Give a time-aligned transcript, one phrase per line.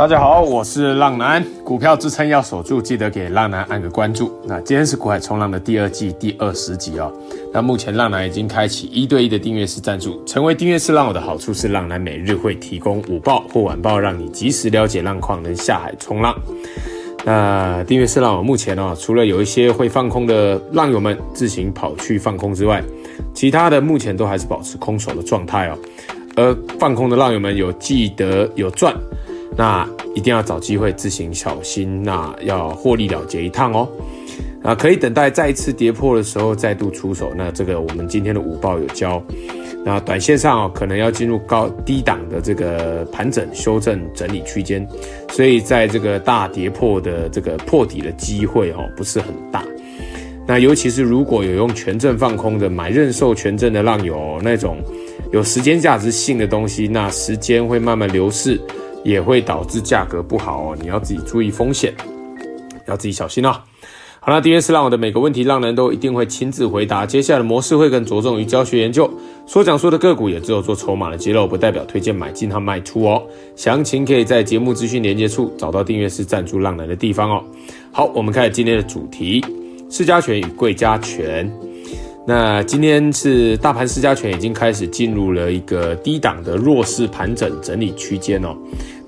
[0.00, 1.44] 大家好，我是浪男。
[1.62, 4.32] 股票支撑要守住，记得给浪男按个关注。
[4.46, 7.12] 那今天是股海冲浪的第二季第二十集哦。
[7.52, 16.34] 那目前浪男已经开启一对一的订阅式赞助，成为订阅式浪友的好处是，浪男每日会提供午报或晚报，让你及时了解浪况，能下海冲浪。
[17.26, 22.82] 那订阅式浪友目前哦，除了有一些会放空的浪友们自行跑去放空之外，
[23.34, 25.76] 其他的目前都还是保持空手的状态哦。
[26.36, 28.96] 而放空的浪友们有记得有赚。
[29.60, 33.86] 那一定要找机会自行小心，那要获利了结一趟哦。
[34.62, 37.30] 啊，可以等待再一次跌破的时候再度出手。
[37.36, 39.22] 那这个我们今天的午报有教。
[39.84, 44.88] 那短线上哦，可能要进入高低档的这个盘整、修正、整理区间，
[45.28, 49.62] 所以在这个大跌破的这个破底的机会哦，不是很大。
[50.46, 54.78] 那尤其是如果有用权证放空的买认售权证的浪友，那种
[55.32, 58.58] 有时间价值性的东西，那时间会慢慢流逝。
[59.02, 61.94] 也会导致价格不好哦，你要自己注意风险，
[62.86, 63.56] 要自己小心哦。
[64.22, 67.06] 好了，订阅是浪友的每个问题，浪人都一定会亲自回答。
[67.06, 69.10] 接下来的模式会更着重于教学研究，
[69.46, 73.22] 所讲述的个股也只有做筹码的揭露，不代表推荐买进和卖出哦。
[73.56, 77.42] 详情可以在节目资讯连接处找到订阅式赞助浪人的地方哦。
[77.90, 79.42] 好，我们开始今天的主题：
[79.88, 81.50] 市加权与柜加权。
[82.30, 88.56] 那今天是大盘市加权已经开始进入了一个低档的弱势盘整整理区间哦。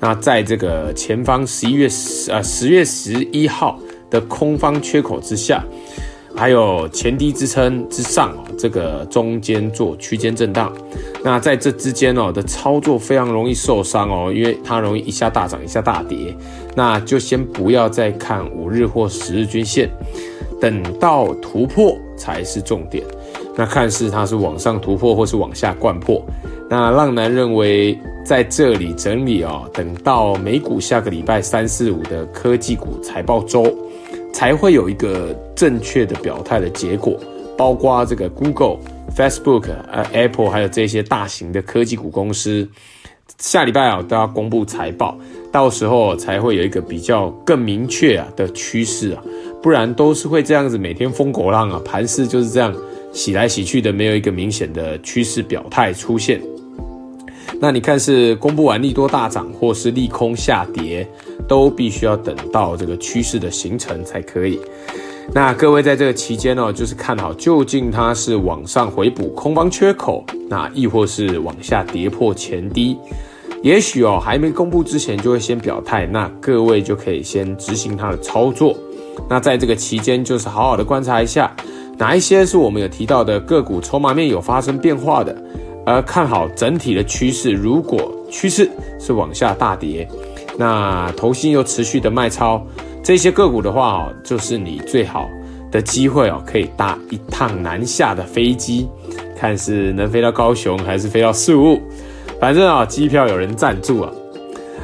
[0.00, 3.78] 那在这个前方十一月十啊十月十一号
[4.10, 5.64] 的空方缺口之下，
[6.34, 10.76] 还有前低支撑之上哦，这个中间做区间震荡。
[11.22, 16.36] 那在这之间哦的操作非常容易受伤哦，因为它容易一下大涨一下大跌。
[16.74, 19.88] 那就先不要再看五日或十日均线。
[20.60, 23.04] 等到突破才是重点，
[23.56, 26.24] 那看似它是往上突破或是往下掼破，
[26.70, 33.66] 那浪男认为在这里整理哦，等到美股下个礼拜三四五的科技股财报周，
[34.32, 37.18] 才会有一个正确的表态的结果，
[37.58, 38.78] 包括这个 Google、
[39.16, 42.68] Facebook、呃 Apple 还有这些大型的科技股公司，
[43.38, 45.18] 下礼拜啊都要公布财报，
[45.50, 49.20] 到时候才会有一个比较更明确啊的趋势啊。
[49.62, 52.74] 不然都是会这样子，每天疯狗浪啊，盘势就是这样
[53.12, 56.40] 洗来洗去的，没有一个明显的趋势表态出现。
[57.60, 61.06] 那你看是公布完利多大涨，或是利空下跌，
[61.46, 64.58] 都必须要等到这个趋势的形成才可以。
[65.32, 72.96] 那各位在这个期间呢，就是看好究竟它是往上回补空方缺口，那亦或是往下跌破前低。
[73.62, 78.76] 也许哦还没公布之前就会先表态，那各位就可以先执行它的操作。
[79.28, 81.54] 那在这个期间，就是好好的观察一下，
[81.98, 85.36] 哪一些是我们有提到的个股筹码面有发生变化的，
[85.86, 87.50] 而看好整体的趋势。
[87.50, 90.08] 如果趋势是往下大跌，
[90.58, 92.62] 那投信又持续的卖超
[93.02, 95.28] 这些个股的话哦，就是你最好
[95.70, 98.88] 的机会哦，可以搭一趟南下的飞机，
[99.36, 101.80] 看是能飞到高雄还是飞到宿雾，
[102.40, 104.12] 反正啊，机票有人赞助啊。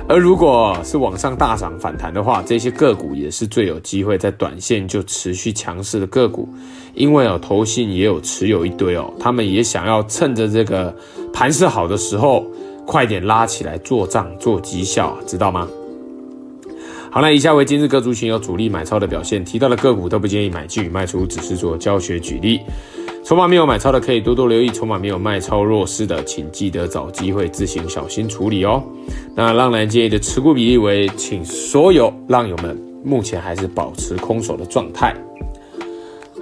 [0.08, 6.48] 而如果是往上大涨反弹的话，这些个股也是最有机会在短线就持续强势的个股，
[6.94, 10.96] 因为哦，投信也有持有一堆哦，他们也想要趁着这个
[11.30, 12.46] 盘势好的时候，
[12.86, 15.68] 快点拉起来做账做绩效，知道吗？
[17.10, 22.60] 好，那以下为今日各族群有主力买超的表现，提到的个股都不建议买进与卖出，只是做教学举例。
[23.28, 28.82] 筹码没有买超的可以多多留意，筹码没有卖超弱势的，请记得找机会自行小心处理哦。
[29.34, 32.74] 那浪男建议的持股比例为，请所有浪友们
[33.04, 35.14] 目前还是保持空手的状态。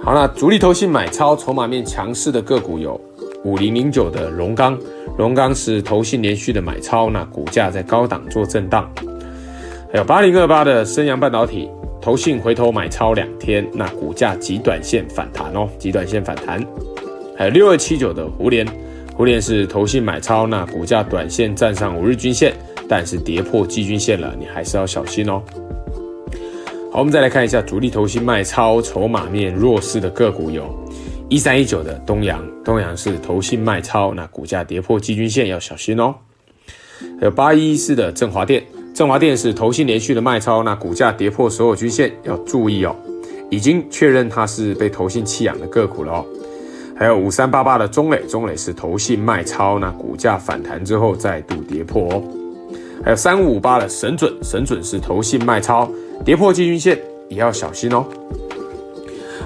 [0.01, 2.97] 好，那主力投信买超筹码面强势的个股有
[3.43, 4.79] 五零零九的荣刚，
[5.17, 8.89] 荣刚是投信连续的买超，那股价在高档做震荡。
[9.91, 11.69] 还有八零二八的升阳半导体。
[12.07, 16.65] 投信回头买超两天，那股价极短线反弹哦，极短线反弹。
[17.37, 18.65] 还有六二七九的胡连，
[19.13, 22.53] 胡连是投信买超，那股价短线站上五日均线，
[22.87, 25.43] 但是跌破季均线了，你还是要小心哦。
[26.93, 30.63] 好，我们再来看一下主力投信卖超筹码面弱势的个股有
[31.27, 36.15] 一三一九的东阳，东阳是投信卖超，那股价跌破季均线要小心哦。
[37.19, 38.63] 还有八一四的振华电。
[38.97, 42.95] 振华电是投信连续的卖超，那股价跌破所有均线要注意哦，
[43.51, 46.25] 已经确认它是被投信弃养的个股了哦。
[46.95, 52.23] 还有五三八八的中磊，中磊是投信卖超，那股价反弹之后再度跌破哦。
[53.05, 55.87] 还有三五五八的神准，神准是投信卖超，
[56.25, 56.99] 跌破季均线
[57.29, 58.03] 也要小心哦。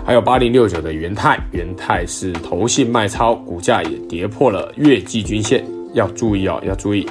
[0.06, 7.06] 还有八零六九的元泰，元泰是投信卖超，股价也跌破了月季均线，要注意哦，要注意。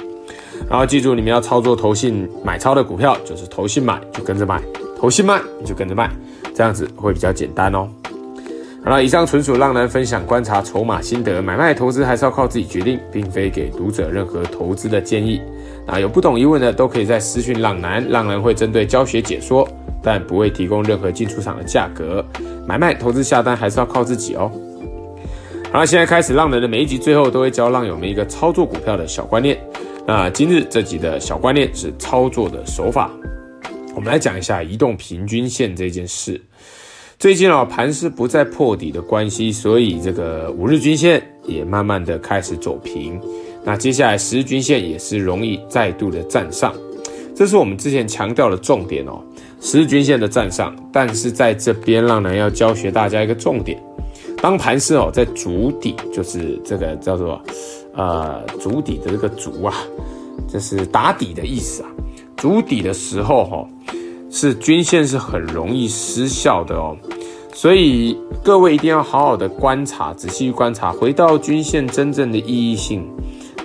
[0.69, 4.61] 然后记住，你们要操作投信买超的股票，就是投信买就跟着买，
[4.97, 6.09] 投信卖你就跟着卖，
[6.55, 7.87] 这样子会比较简单哦。
[8.83, 15.39] 好了，以上纯属浪男分享观察筹码心得，买卖投资还是要靠自己决定，并非给读者任何投资的建议。
[15.85, 19.67] 啊，有不懂疑问的都可以在私讯浪男，浪人会针对教学解说，
[20.01, 22.25] 但不会提供任何进出场的价格。
[22.65, 24.49] 买卖投资下单还是要靠自己哦。
[25.71, 29.57] 好了，现在开始，浪人的每一集最后都会教浪友们一个操作股票的小观念。
[30.05, 33.11] 那今日这集的小观念是操作的手法，
[33.95, 36.41] 我们来讲一下移动平均线这件事。
[37.19, 43.21] 最近啊，盘势不再破底的关系，所以这个五日均线也慢慢的开始走平。
[43.63, 46.73] 那接下来十日均线也是容易再度的站上，
[47.35, 49.21] 这是我们之前强调的重点哦。
[49.61, 53.79] 十日均线的站上，但是在这边浪男要教学大家一个重点：
[54.41, 57.39] 当盘势哦在主底，就是这个叫做
[57.93, 59.73] 呃筑底的这个足啊，
[60.47, 61.89] 这是打底的意思啊。
[62.37, 63.67] 筑底的时候哈、哦。
[64.33, 66.95] 是均线是很容易失效的哦，
[67.53, 73.05] 所以各位一定要好好的观察，仔细观察，回到均线真正的意义性。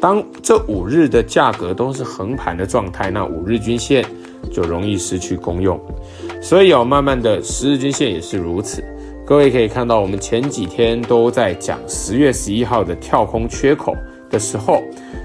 [0.00, 4.04] 当这五日的价格都是横盘的状态，那五日均线
[4.52, 5.80] 就容易失去功用。
[6.42, 8.82] 所以哦，慢慢的十日均线也是如此。
[9.24, 13.94] 各位可以看到，我们前几天都在讲十月十一号的跳空缺口
[14.36, 14.82] 的时候，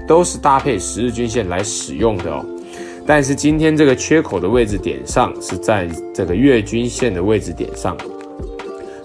[0.08, 2.42] 都是搭配十日均线来使用的哦。
[3.06, 7.94] 但是今天这个缺口的位置点上是在这个月均线的位置点上，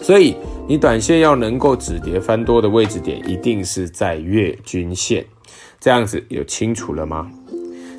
[0.01, 0.33] 所以
[0.65, 5.25] 你短线要能够止跌翻多的位置点，一定是在月均线。
[5.77, 7.29] 这样子有清楚了吗？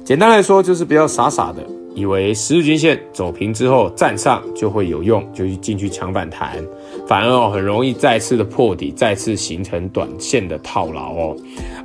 [0.03, 1.63] 简单来说，就是不要傻傻的
[1.99, 6.65] 以为十日均线走平之后站上就会有用，就去进去抢反弹，
[7.09, 11.37] 反而哦很容易再次的破底，再次形成短线的套牢哦。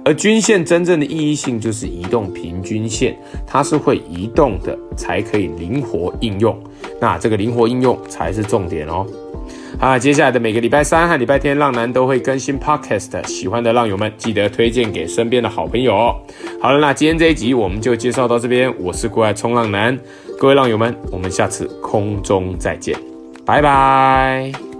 [0.05, 3.17] 而均线真正的意义性就是移动平均线，
[3.47, 6.55] 它是会移动的，才可以灵活应用。
[7.01, 9.07] 那这个灵活应用才是重点哦。
[9.79, 16.15] 啊，接下来的每个礼拜三和礼拜天，浪男都会更新 Podcast，喜欢的浪友们记得推荐给身边的好朋友。
[16.61, 18.73] 好了，那今天这一集我们就介绍到这边。
[18.79, 19.97] 我是股海冲浪男，
[20.39, 22.97] 各位浪友们，我们下次空中再见，
[23.45, 24.72] 拜拜。